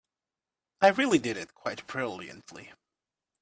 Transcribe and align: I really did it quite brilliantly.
I 0.81 0.87
really 0.87 1.19
did 1.19 1.37
it 1.37 1.53
quite 1.53 1.85
brilliantly. 1.85 2.73